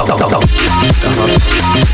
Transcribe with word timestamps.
yeah, 0.00 0.16
yeah. 0.16 1.90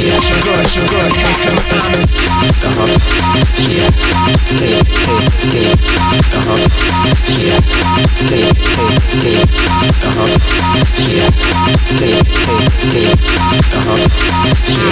You're 0.00 0.40
good, 0.42 0.66
you're 0.74 0.88
good, 0.88 1.12
hey, 1.12 1.34
come 1.44 1.60
time 1.66 1.94
is. 1.94 2.04
Uh 2.62 3.00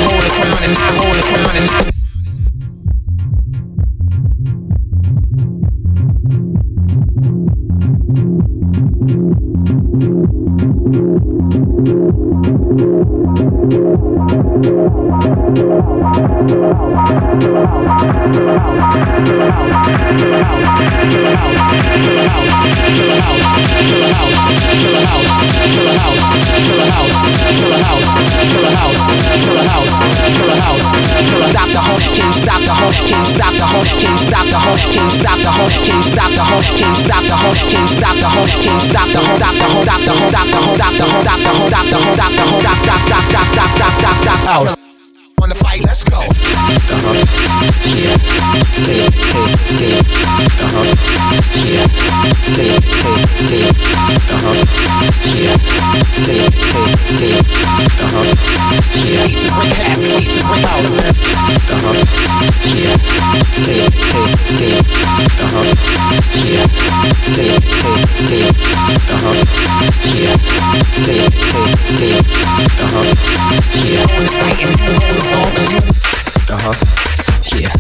hold 0.09 0.23
the 0.23 0.31
crown 0.31 0.63
and 0.65 0.75
I 0.77 0.91
hold 0.97 1.15
the 1.15 1.23
crown 1.23 1.57
and 1.57 1.71
I. 1.71 1.88
house, 28.09 28.53
kill 28.53 28.65
a 28.65 28.73
house, 28.73 29.05
kill 29.45 29.57
a 29.57 29.65
house, 29.69 30.01
kill 30.37 30.49
a 30.49 30.57
house, 30.57 30.89
kill 31.29 31.43
a 31.43 31.49
stop 31.49 31.69
the 31.69 31.81
whole, 31.81 32.01
can 32.01 32.27
you 32.27 32.33
stop 32.33 32.61
the 32.63 32.73
whole, 32.73 32.93
can 32.93 33.19
you 33.19 33.27
stop 33.27 33.53
the 33.53 33.67
whole, 33.67 33.85
can 33.85 34.11
you 34.11 34.19
stop 34.19 34.47
the 34.49 34.59
whole, 34.59 34.79
can 34.79 35.05
you 35.05 35.13
stop 35.13 35.39
the 35.39 35.51
whole, 35.53 35.69
can 35.69 35.93
you 35.93 36.05
stop 36.09 36.33
the 36.33 36.45
whole, 36.45 36.65
can 36.65 36.89
you 36.89 36.95
stop 36.95 37.25
the 37.25 37.37
whole, 37.37 37.57
can 37.69 37.81
you 37.81 37.89
stop 37.89 38.17
the 38.17 38.29
whole, 38.29 38.49
can 38.49 38.73
you 38.73 38.81
stop 38.81 39.05
the 39.05 39.19
whole, 39.19 39.37
stop 39.37 39.55
the 39.55 39.69
whole, 39.69 39.85
stop 39.85 40.01
the 40.01 40.13
whole, 40.13 40.29
stop 40.29 40.47
the 40.49 40.59
whole, 40.59 40.77
stop 40.77 40.95
the 40.95 41.07
whole, 41.07 41.19
stop 41.19 41.37
the 41.39 41.53
whole, 41.53 41.69
stop 41.69 41.87
the 41.87 41.99
whole, 41.99 42.17
stop 42.17 42.33
the 42.33 42.45
whole, 42.49 42.61
stop 42.61 42.79
stop 42.79 43.01
stop 43.01 43.25
stop 43.25 43.47
stop 43.47 43.71
stop 43.71 43.93
stop 43.93 44.17
stop 44.17 44.41
house. 44.47 44.77
On 45.41 45.49
the 45.49 45.55
fight, 45.55 45.85
let's 45.85 46.03
go. 46.03 46.19
Uh-huh. 46.19 47.15
Yeah. 47.95 48.19
Hey, 48.83 49.07
hey, 49.31 49.49
hey. 49.79 49.99
Uh-huh. 50.59 50.85
Yeah. 51.63 51.87
Hey, 52.59 52.75
hey, 52.99 53.21
hey. 53.47 53.69
Uh-huh 54.35 54.88
yeah, 55.35 55.57
me, 56.25 56.41
me, 56.73 56.85
me, 57.21 57.31
uh-huh, 58.01 58.25
yeah, 58.97 59.25
need 59.27 59.39
to 59.39 59.49
bring 59.53 59.73
happy, 59.77 60.09
need 60.17 60.31
to 60.33 60.41
bring 60.49 60.65
out, 60.65 60.81
uh-huh, 61.69 62.01
yeah, 62.65 62.97
me, 63.65 63.77
me, 64.09 64.23
me, 64.57 64.71
uh-huh, 65.45 65.69
yeah, 66.39 66.65
me, 67.37 67.47
me, 67.85 67.93
me, 68.25 68.41
uh-huh, 69.13 69.37
yeah, 70.09 70.37
me, 71.05 71.17
me, 71.53 71.63
me, 71.99 72.11
uh-huh, 72.81 73.05
yeah, 73.85 74.09
it's 74.09 74.37
like 74.41 74.61
it's 74.61 74.81
uh-huh, 76.51 76.77
yeah, 77.55 77.75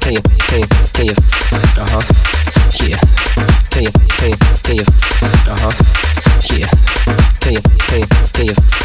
can 0.00 0.12
you, 0.14 0.22
can 0.22 0.60
uh-huh, 5.48 6.15
Романів. 8.46 8.75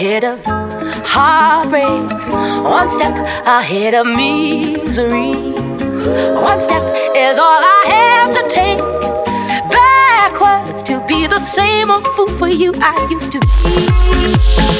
Ahead 0.00 0.24
of 0.24 0.42
heartbreak, 1.04 2.10
one 2.64 2.88
step 2.88 3.14
ahead 3.44 3.92
of 3.92 4.06
misery. 4.06 5.34
One 6.40 6.58
step 6.58 6.82
is 7.14 7.38
all 7.38 7.60
I 7.62 7.84
have 7.86 8.32
to 8.32 8.48
take 8.48 8.80
backwards 9.70 10.82
to 10.84 11.04
be 11.06 11.26
the 11.26 11.38
same 11.38 11.90
old 11.90 12.06
fool 12.06 12.28
for 12.28 12.48
you 12.48 12.72
I 12.76 13.08
used 13.10 13.32
to 13.32 13.40
be. 13.40 14.79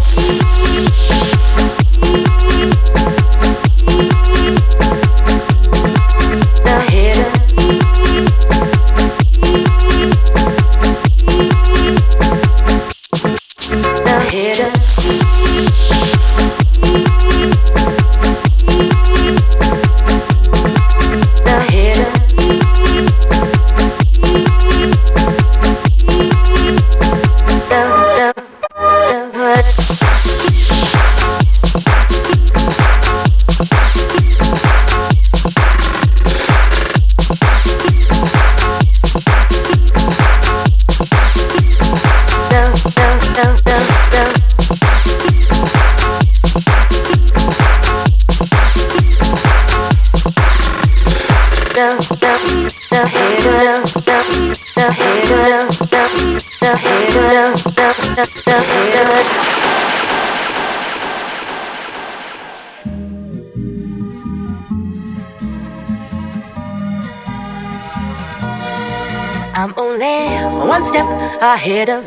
ahead 71.63 71.89
of 71.91 72.03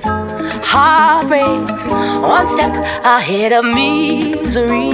heartbreak, 0.65 1.45
one 2.21 2.49
step 2.49 2.75
ahead 3.05 3.53
of 3.53 3.65
misery. 3.65 4.91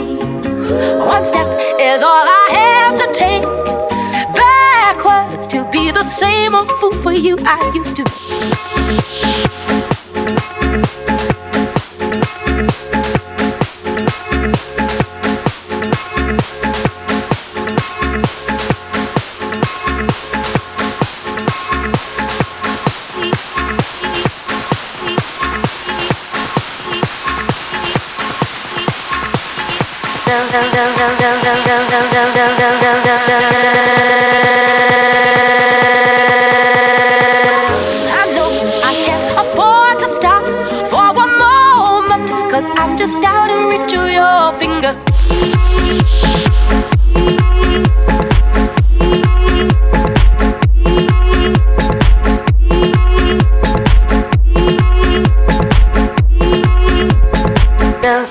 One 0.98 1.24
step 1.24 1.48
is 1.80 2.02
all 2.02 2.26
I 2.28 2.46
have 2.60 2.94
to 2.98 3.10
take 3.14 3.42
backwards 4.34 5.46
to 5.46 5.66
be 5.72 5.90
the 5.90 6.02
same 6.02 6.54
old 6.54 6.70
fool 6.72 6.92
for 6.92 7.12
you 7.14 7.38
I 7.40 7.72
used 7.74 7.96
to 7.96 8.04
be. 8.04 9.59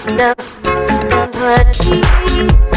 enough. 0.09 0.63
But 0.63 2.68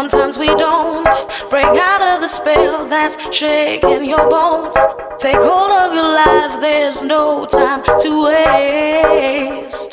Sometimes 0.00 0.38
we 0.38 0.46
don't 0.54 1.04
break 1.50 1.66
out 1.66 2.00
of 2.00 2.22
the 2.22 2.28
spell 2.28 2.88
that's 2.88 3.18
shaking 3.36 4.06
your 4.06 4.30
bones. 4.30 4.74
Take 5.18 5.36
hold 5.36 5.70
of 5.70 5.92
your 5.92 6.08
life, 6.24 6.58
there's 6.58 7.02
no 7.04 7.44
time 7.44 7.82
to 7.84 8.24
waste. 8.24 9.92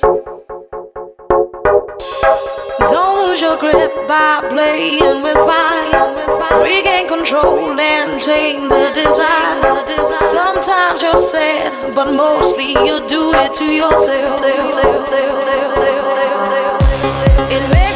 Don't 2.88 3.28
lose 3.28 3.42
your 3.42 3.58
grip 3.58 3.92
by 4.08 4.48
playing 4.50 5.24
with 5.24 5.36
fire. 5.36 6.64
Regain 6.64 7.10
control 7.10 7.78
and 7.78 8.22
tame 8.22 8.70
the 8.70 8.90
desire. 8.96 9.84
Sometimes 10.32 11.02
you're 11.02 11.18
sad, 11.18 11.94
but 11.94 12.14
mostly 12.14 12.70
you 12.70 13.06
do 13.10 13.34
it 13.36 13.54
to 13.56 13.66
yourself. 13.66 14.40
It 17.50 17.70
may 17.74 17.87